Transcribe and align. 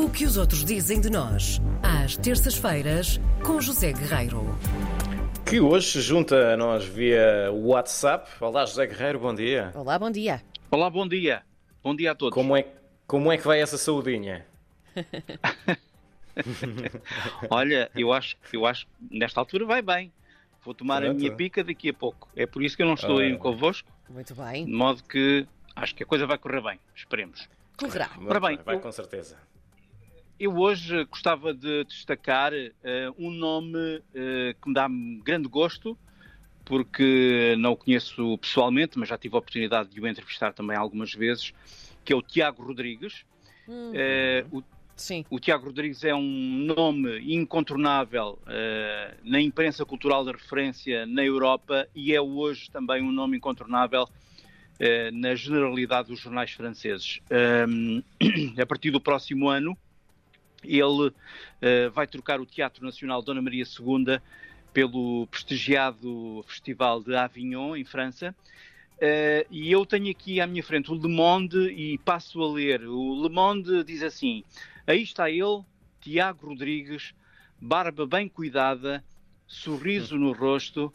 O 0.00 0.08
que 0.10 0.24
os 0.24 0.36
outros 0.36 0.64
dizem 0.64 1.00
de 1.00 1.10
nós, 1.10 1.60
às 1.82 2.16
terças-feiras, 2.16 3.20
com 3.44 3.60
José 3.60 3.92
Guerreiro. 3.92 4.42
Que 5.48 5.60
hoje 5.60 5.90
se 5.92 6.00
junta 6.00 6.54
a 6.54 6.56
nós 6.56 6.84
via 6.84 7.50
WhatsApp. 7.52 8.30
Olá, 8.40 8.64
José 8.64 8.86
Guerreiro, 8.86 9.18
bom 9.18 9.34
dia. 9.34 9.72
Olá, 9.74 9.98
bom 9.98 10.10
dia. 10.10 10.42
Olá, 10.70 10.88
bom 10.88 11.06
dia. 11.06 11.42
Bom 11.82 11.94
dia 11.94 12.12
a 12.12 12.14
todos. 12.14 12.34
Como 12.34 12.56
é, 12.56 12.66
como 13.06 13.30
é 13.32 13.36
que 13.36 13.46
vai 13.46 13.60
essa 13.60 13.76
saudinha? 13.76 14.46
Olha, 17.50 17.90
eu 17.94 18.12
acho, 18.12 18.36
eu 18.52 18.64
acho 18.66 18.86
que 18.86 19.18
nesta 19.18 19.40
altura 19.40 19.66
vai 19.66 19.82
bem. 19.82 20.12
Vou 20.64 20.74
tomar 20.74 20.98
a 20.98 21.06
Pronto. 21.06 21.16
minha 21.18 21.32
pica 21.34 21.64
daqui 21.64 21.88
a 21.90 21.94
pouco. 21.94 22.28
É 22.36 22.46
por 22.46 22.62
isso 22.62 22.76
que 22.76 22.82
eu 22.82 22.86
não 22.86 22.94
estou 22.94 23.18
Ah. 23.18 23.22
aí 23.22 23.36
convosco, 23.36 23.88
Muito 24.08 24.34
de 24.34 24.40
bem. 24.40 24.66
modo 24.66 25.02
que 25.04 25.46
acho 25.74 25.94
que 25.94 26.02
a 26.02 26.06
coisa 26.06 26.26
vai 26.26 26.38
correr 26.38 26.62
bem. 26.62 26.78
Esperemos. 26.94 27.48
Correrá. 27.76 28.10
Ora 28.26 28.40
bem, 28.40 28.58
vai 28.64 28.76
eu- 28.76 28.80
com 28.80 28.92
certeza. 28.92 29.36
Eu 30.40 30.56
hoje 30.56 31.04
gostava 31.04 31.52
de 31.52 31.84
destacar 31.84 32.54
eh, 32.54 33.12
um 33.18 33.30
nome 33.30 34.02
eh, 34.14 34.56
que 34.58 34.68
me 34.68 34.74
dá 34.74 34.88
grande 35.22 35.46
gosto, 35.46 35.98
porque 36.64 37.54
não 37.58 37.72
o 37.72 37.76
conheço 37.76 38.38
pessoalmente, 38.38 38.98
mas 38.98 39.10
já 39.10 39.18
tive 39.18 39.34
a 39.34 39.38
oportunidade 39.38 39.90
de 39.90 40.00
o 40.00 40.08
entrevistar 40.08 40.54
também 40.54 40.78
algumas 40.78 41.12
vezes, 41.12 41.52
que 42.02 42.14
é 42.14 42.16
o 42.16 42.22
Tiago 42.22 42.62
Rodrigues. 42.62 43.22
Hum, 43.68 43.92
Eh, 43.94 44.46
o 44.50 44.62
sim. 44.96 45.26
O 45.28 45.38
Tiago 45.38 45.66
Rodrigues 45.66 46.04
é 46.04 46.14
um 46.14 46.72
nome 46.74 47.20
incontornável 47.34 48.38
na 49.22 49.40
imprensa 49.40 49.84
cultural 49.84 50.24
de 50.24 50.32
referência 50.32 51.04
na 51.04 51.22
Europa 51.22 51.86
e 51.94 52.14
é 52.14 52.20
hoje 52.20 52.70
também 52.70 53.02
um 53.02 53.12
nome 53.12 53.36
incontornável 53.36 54.08
na 55.12 55.34
generalidade 55.34 56.08
dos 56.08 56.20
jornais 56.20 56.50
franceses. 56.52 57.20
A 58.60 58.66
partir 58.66 58.90
do 58.90 59.00
próximo 59.00 59.48
ano, 59.48 59.76
ele 60.64 61.12
eh, 61.60 61.88
vai 61.88 62.06
trocar 62.06 62.40
o 62.40 62.46
Teatro 62.46 62.84
Nacional 62.84 63.22
Dona 63.22 63.42
Maria 63.42 63.64
II 63.64 64.20
pelo 64.72 65.26
prestigiado 65.26 66.44
Festival 66.46 67.02
de 67.02 67.14
Avignon, 67.14 67.76
em 67.76 67.84
França. 67.84 68.34
Eh, 69.00 69.46
e 69.50 69.72
eu 69.72 69.86
tenho 69.86 70.10
aqui 70.10 70.40
à 70.40 70.46
minha 70.46 70.62
frente 70.62 70.90
o 70.90 70.94
Le 70.94 71.08
Monde 71.08 71.58
e 71.70 71.98
passo 71.98 72.42
a 72.42 72.52
ler. 72.52 72.86
O 72.86 73.22
Le 73.22 73.30
Monde 73.30 73.82
diz 73.82 74.02
assim: 74.02 74.44
Aí 74.86 75.02
está 75.02 75.30
ele, 75.30 75.62
Tiago 76.00 76.48
Rodrigues, 76.48 77.14
barba 77.60 78.06
bem 78.06 78.28
cuidada, 78.28 79.02
sorriso 79.46 80.16
no 80.16 80.32
rosto. 80.32 80.92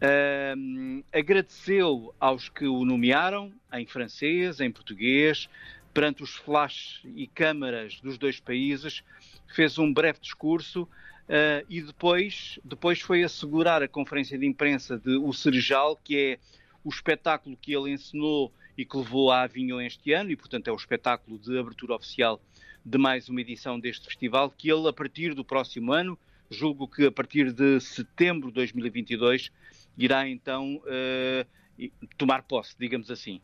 Ahm, 0.00 1.02
agradeceu 1.12 2.14
aos 2.18 2.48
que 2.48 2.66
o 2.66 2.84
nomearam, 2.84 3.52
em 3.72 3.86
francês, 3.86 4.60
em 4.60 4.70
português, 4.70 5.48
perante 5.92 6.22
os 6.22 6.34
flashes 6.34 7.00
e 7.14 7.26
câmaras 7.26 8.00
dos 8.00 8.18
dois 8.18 8.40
países, 8.40 9.02
fez 9.46 9.78
um 9.78 9.92
breve 9.92 10.18
discurso 10.20 10.88
ah, 11.28 11.64
e 11.68 11.80
depois, 11.80 12.58
depois 12.64 13.00
foi 13.00 13.22
assegurar 13.22 13.82
a 13.82 13.88
conferência 13.88 14.38
de 14.38 14.46
imprensa 14.46 14.98
de 14.98 15.16
O 15.16 15.32
Cerejal, 15.32 15.96
que 15.96 16.16
é 16.16 16.38
o 16.84 16.88
espetáculo 16.88 17.56
que 17.56 17.74
ele 17.74 17.90
ensinou 17.90 18.52
e 18.76 18.84
que 18.84 18.96
levou 18.96 19.30
a 19.30 19.42
Avignon 19.42 19.80
este 19.80 20.12
ano, 20.12 20.30
e 20.30 20.36
portanto 20.36 20.68
é 20.68 20.72
o 20.72 20.76
espetáculo 20.76 21.38
de 21.38 21.58
abertura 21.58 21.94
oficial 21.94 22.40
de 22.84 22.98
mais 22.98 23.28
uma 23.28 23.40
edição 23.40 23.78
deste 23.78 24.06
festival, 24.06 24.50
que 24.50 24.70
ele, 24.70 24.88
a 24.88 24.92
partir 24.92 25.34
do 25.34 25.44
próximo 25.44 25.92
ano, 25.92 26.18
julgo 26.50 26.88
que 26.88 27.06
a 27.06 27.12
partir 27.12 27.52
de 27.52 27.80
setembro 27.80 28.48
de 28.48 28.54
2022, 28.54 29.52
irá 29.96 30.28
então 30.28 30.82
e- 31.78 31.92
tomar 32.18 32.42
posse, 32.42 32.74
digamos 32.78 33.10
assim. 33.10 33.40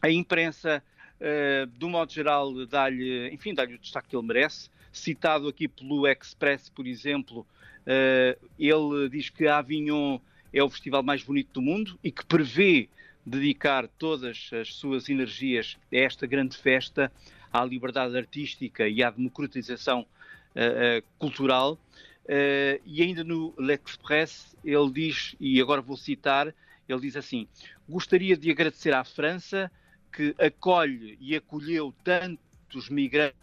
A 0.00 0.10
imprensa, 0.10 0.82
eh, 1.20 1.66
do 1.78 1.88
modo 1.88 2.12
geral, 2.12 2.66
dá-lhe, 2.66 3.30
enfim, 3.32 3.54
dá-lhe 3.54 3.74
o 3.74 3.78
destaque 3.78 4.08
que 4.08 4.16
ele 4.16 4.26
merece. 4.26 4.68
Citado 4.92 5.48
aqui 5.48 5.66
pelo 5.68 6.06
Express, 6.06 6.68
por 6.68 6.86
exemplo, 6.86 7.46
eh, 7.86 8.38
ele 8.58 9.08
diz 9.08 9.30
que 9.30 9.46
Avignon 9.46 10.18
é 10.52 10.62
o 10.62 10.70
festival 10.70 11.02
mais 11.02 11.22
bonito 11.22 11.52
do 11.52 11.62
mundo 11.62 11.98
e 12.02 12.10
que 12.10 12.24
prevê 12.24 12.88
dedicar 13.26 13.88
todas 13.98 14.50
as 14.52 14.74
suas 14.74 15.08
energias 15.08 15.76
a 15.92 15.96
esta 15.96 16.26
grande 16.26 16.56
festa, 16.56 17.10
à 17.52 17.64
liberdade 17.64 18.16
artística 18.16 18.86
e 18.88 19.02
à 19.02 19.10
democratização 19.10 20.06
eh, 20.54 21.02
cultural. 21.18 21.78
Eh, 22.26 22.80
e 22.86 23.02
ainda 23.02 23.22
no 23.24 23.54
L'Express 23.58 24.56
ele 24.64 24.90
diz, 24.90 25.36
e 25.38 25.60
agora 25.60 25.82
vou 25.82 25.96
citar, 25.96 26.54
ele 26.88 27.00
diz 27.00 27.16
assim: 27.16 27.46
gostaria 27.88 28.36
de 28.36 28.50
agradecer 28.50 28.94
à 28.94 29.04
França 29.04 29.70
que 30.14 30.34
acolhe 30.38 31.18
e 31.20 31.34
acolheu 31.34 31.92
tantos 32.04 32.88
migrantes 32.88 33.34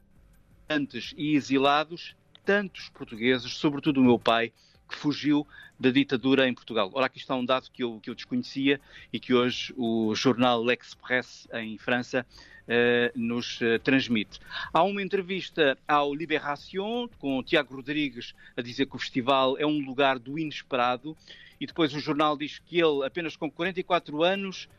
e 1.17 1.35
exilados, 1.35 2.15
tantos 2.45 2.89
portugueses, 2.89 3.51
sobretudo 3.53 3.99
o 3.99 4.03
meu 4.03 4.17
pai, 4.17 4.53
que 4.87 4.95
fugiu 4.95 5.45
da 5.79 5.89
ditadura 5.89 6.47
em 6.47 6.53
Portugal. 6.53 6.89
Ora, 6.93 7.07
aqui 7.07 7.17
está 7.17 7.35
um 7.35 7.45
dado 7.45 7.69
que 7.71 7.83
eu, 7.83 7.99
que 8.01 8.09
eu 8.09 8.15
desconhecia 8.15 8.79
e 9.11 9.19
que 9.19 9.33
hoje 9.33 9.73
o 9.77 10.13
jornal 10.15 10.63
L'Express 10.63 11.47
em 11.53 11.77
França 11.77 12.25
eh, 12.67 13.11
nos 13.15 13.61
eh, 13.61 13.79
transmite. 13.79 14.39
Há 14.71 14.83
uma 14.83 15.01
entrevista 15.01 15.77
ao 15.87 16.13
Libération 16.13 17.09
com 17.19 17.39
o 17.39 17.43
Tiago 17.43 17.75
Rodrigues 17.75 18.33
a 18.55 18.61
dizer 18.61 18.85
que 18.85 18.95
o 18.95 18.99
festival 18.99 19.57
é 19.57 19.65
um 19.65 19.79
lugar 19.83 20.19
do 20.19 20.37
inesperado 20.37 21.17
e 21.59 21.65
depois 21.65 21.93
o 21.93 21.99
jornal 21.99 22.37
diz 22.37 22.59
que 22.59 22.79
ele, 22.79 23.05
apenas 23.05 23.35
com 23.35 23.49
44 23.49 24.23
anos, 24.23 24.69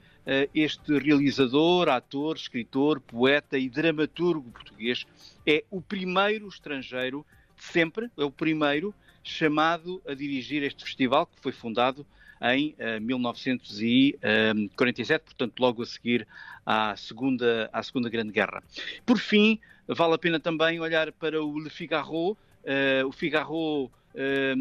este 0.55 0.99
realizador, 0.99 1.89
ator, 1.89 2.37
escritor, 2.37 3.01
poeta 3.01 3.59
e 3.59 3.69
dramaturgo 3.69 4.51
português 4.51 5.05
é 5.47 5.65
o 5.71 5.81
primeiro 5.81 6.49
estrangeiro 6.49 7.25
de 7.57 7.65
sempre, 7.65 8.11
é 8.17 8.25
o 8.25 8.31
primeiro 8.31 8.95
chamado 9.23 10.03
a 10.07 10.15
dirigir 10.15 10.63
este 10.63 10.85
festival 10.85 11.27
que 11.27 11.41
foi 11.41 11.53
fundado 11.53 12.07
em 12.43 12.75
eh, 12.79 12.99
1947, 12.99 15.25
portanto 15.25 15.61
logo 15.61 15.83
a 15.83 15.87
seguir 15.87 16.27
à 16.67 16.97
segunda, 16.97 17.71
à 17.73 17.81
segunda 17.83 18.11
Grande 18.11 18.33
Guerra. 18.33 18.63
Por 19.07 19.19
fim, 19.19 19.61
vale 19.87 20.15
a 20.15 20.19
pena 20.19 20.41
também 20.41 20.81
olhar 20.81 21.13
para 21.13 21.41
o 21.43 21.59
Le 21.59 21.71
Figaro. 21.71 22.37
Eh, 22.65 23.03
o 23.05 23.13
Figaro 23.13 23.91
eh, 24.15 24.55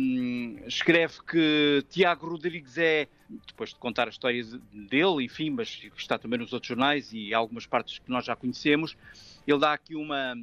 escreve 0.68 1.16
que 1.28 1.84
Tiago 1.90 2.30
Rodrigues 2.30 2.78
é, 2.78 3.08
depois 3.48 3.70
de 3.70 3.76
contar 3.76 4.08
a 4.08 4.10
história 4.10 4.44
dele, 4.72 5.24
enfim, 5.24 5.50
mas 5.50 5.76
que 5.76 5.92
está 5.98 6.18
também 6.18 6.40
nos 6.40 6.54
outros 6.54 6.68
jornais 6.68 7.12
e 7.14 7.34
algumas 7.34 7.66
partes 7.66 8.00
que 8.00 8.10
nós 8.10 8.26
já 8.26 8.36
conhecemos, 8.36 8.96
ele 9.48 9.60
dá 9.60 9.74
aqui 9.74 9.96
uma, 9.96 10.36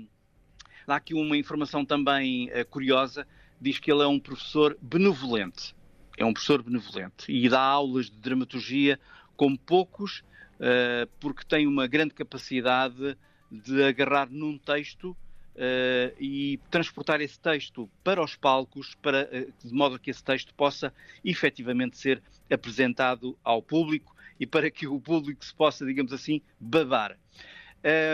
dá 0.86 0.96
aqui 0.96 1.14
uma 1.14 1.36
informação 1.36 1.84
também 1.84 2.48
eh, 2.50 2.64
curiosa, 2.64 3.26
diz 3.60 3.78
que 3.78 3.90
ele 3.90 4.02
é 4.02 4.06
um 4.06 4.18
professor 4.18 4.76
benevolente. 4.80 5.74
É 6.16 6.24
um 6.24 6.32
professor 6.32 6.62
benevolente 6.62 7.30
e 7.30 7.48
dá 7.48 7.60
aulas 7.60 8.06
de 8.06 8.18
dramaturgia 8.18 8.98
como 9.36 9.56
poucos, 9.58 10.24
eh, 10.58 11.06
porque 11.20 11.44
tem 11.44 11.66
uma 11.66 11.86
grande 11.86 12.14
capacidade 12.14 13.16
de 13.50 13.82
agarrar 13.84 14.28
num 14.30 14.58
texto 14.58 15.16
eh, 15.60 16.14
e 16.20 16.60
transportar 16.70 17.20
esse 17.20 17.38
texto 17.40 17.90
para 18.04 18.22
os 18.22 18.36
palcos, 18.36 18.94
para, 19.02 19.28
eh, 19.32 19.48
de 19.64 19.74
modo 19.74 19.98
que 19.98 20.10
esse 20.10 20.22
texto 20.22 20.54
possa 20.54 20.94
efetivamente 21.24 21.98
ser 21.98 22.22
apresentado 22.48 23.36
ao 23.42 23.60
público 23.60 24.14
e 24.38 24.46
para 24.46 24.70
que 24.70 24.86
o 24.86 25.00
público 25.00 25.44
se 25.44 25.52
possa, 25.52 25.84
digamos 25.84 26.12
assim, 26.12 26.40
babar. 26.60 27.18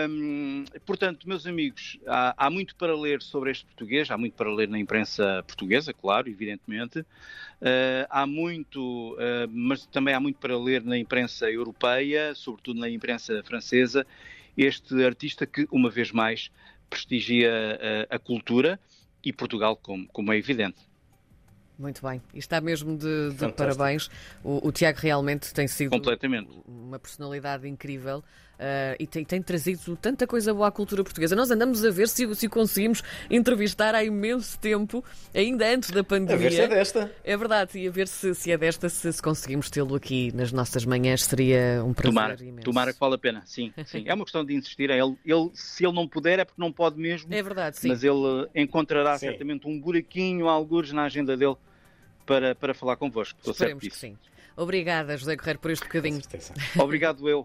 Hum, 0.09 0.63
portanto, 0.85 1.27
meus 1.27 1.45
amigos, 1.45 1.99
há, 2.07 2.47
há 2.47 2.49
muito 2.49 2.75
para 2.75 2.95
ler 2.95 3.21
sobre 3.21 3.51
este 3.51 3.65
português, 3.65 4.09
há 4.11 4.17
muito 4.17 4.33
para 4.33 4.51
ler 4.51 4.67
na 4.67 4.79
imprensa 4.79 5.43
portuguesa, 5.45 5.93
claro, 5.93 6.29
evidentemente. 6.29 6.99
Uh, 6.99 8.05
há 8.09 8.25
muito, 8.27 9.13
uh, 9.13 9.47
mas 9.51 9.85
também 9.87 10.13
há 10.13 10.19
muito 10.19 10.39
para 10.39 10.57
ler 10.57 10.83
na 10.83 10.97
imprensa 10.97 11.49
europeia, 11.49 12.33
sobretudo 12.35 12.79
na 12.79 12.89
imprensa 12.89 13.43
francesa. 13.43 14.05
Este 14.57 15.03
artista 15.03 15.45
que, 15.45 15.67
uma 15.71 15.89
vez 15.89 16.11
mais, 16.11 16.49
prestigia 16.89 17.51
uh, 17.51 18.15
a 18.15 18.19
cultura 18.19 18.79
e 19.23 19.33
Portugal, 19.33 19.75
como, 19.75 20.07
como 20.07 20.31
é 20.31 20.37
evidente. 20.37 20.77
Muito 21.77 22.01
bem. 22.01 22.21
E 22.33 22.39
está 22.39 22.61
mesmo 22.61 22.97
de, 22.97 23.31
de 23.31 23.51
parabéns. 23.51 24.09
O, 24.43 24.67
o 24.67 24.71
Tiago 24.71 24.97
realmente 25.01 25.53
tem 25.53 25.67
sido 25.67 25.89
Completamente. 25.89 26.49
uma 26.65 26.97
personalidade 26.97 27.67
incrível 27.67 28.23
ah, 28.59 28.95
e 28.99 29.05
tem, 29.07 29.23
tem 29.25 29.41
trazido 29.41 29.95
tanta 29.97 30.25
coisa 30.27 30.53
boa 30.53 30.67
à 30.67 30.71
cultura 30.71 31.03
portuguesa. 31.03 31.35
Nós 31.35 31.51
andamos 31.51 31.83
a 31.83 31.89
ver 31.91 32.07
se, 32.07 32.33
se 32.35 32.47
o 32.47 32.49
conseguimos 32.49 33.03
entrevistar 33.29 33.93
há 33.95 34.03
imenso 34.03 34.57
tempo, 34.59 35.03
ainda 35.33 35.67
antes 35.67 35.91
da 35.91 36.01
A 36.01 36.03
pandemia. 36.03 36.37
ver 36.37 36.51
se 36.51 36.61
é 36.61 36.67
desta. 36.67 37.11
É 37.23 37.35
verdade, 37.37 37.77
e 37.79 37.87
a 37.87 37.91
ver 37.91 38.07
se, 38.07 38.33
se 38.35 38.51
é 38.51 38.57
desta, 38.57 38.87
se, 38.89 39.11
se 39.11 39.21
conseguimos 39.21 39.69
tê-lo 39.69 39.95
aqui 39.95 40.31
nas 40.33 40.51
nossas 40.51 40.85
manhãs, 40.85 41.23
seria 41.23 41.83
um 41.85 41.93
prazer 41.93 42.13
Tomara, 42.13 42.43
imenso. 42.43 42.63
tomara 42.65 42.93
que 42.93 42.99
vale 42.99 43.15
a 43.15 43.17
pena, 43.17 43.43
sim, 43.45 43.73
sim. 43.85 44.03
É 44.07 44.13
uma 44.13 44.23
questão 44.23 44.43
de 44.45 44.53
insistir. 44.55 44.89
Ele, 44.89 45.15
ele, 45.25 45.49
se 45.53 45.85
ele 45.85 45.93
não 45.93 46.07
puder, 46.07 46.39
é 46.39 46.45
porque 46.45 46.61
não 46.61 46.71
pode 46.71 46.97
mesmo. 46.99 47.33
É 47.33 47.41
verdade, 47.43 47.77
sim. 47.77 47.87
mas 47.89 48.03
ele 48.03 48.47
encontrará 48.55 49.17
Sim. 49.17 49.27
certamente 49.27 49.67
um 49.67 49.79
buraquinho, 49.79 50.47
algures 50.47 50.91
na 50.91 51.03
agenda 51.03 51.35
dele 51.35 51.55
para, 52.25 52.55
para 52.55 52.73
falar 52.73 52.95
convosco. 52.95 53.37
Estou 53.39 53.53
certo 53.53 53.77
Esperemos 53.77 53.81
que 53.83 53.89
disso. 53.89 53.99
sim. 53.99 54.17
Obrigada, 54.57 55.17
José 55.17 55.35
Correio, 55.35 55.59
por 55.59 55.69
este 55.71 55.83
bocadinho. 55.83 56.15
certeza. 56.15 56.53
Obrigado 56.79 57.27
eu. 57.27 57.43